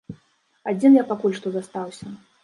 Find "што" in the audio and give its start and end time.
1.39-1.47